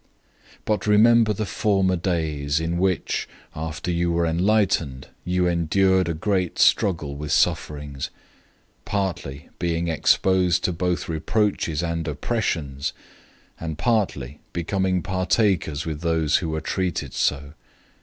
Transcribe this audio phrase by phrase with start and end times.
[0.53, 6.15] 010:032 But remember the former days, in which, after you were enlightened, you endured a
[6.15, 8.09] great struggle with sufferings;
[8.83, 12.93] 010:033 partly, being exposed to both reproaches and oppressions;
[13.59, 17.53] and partly, becoming partakers with those who were treated so.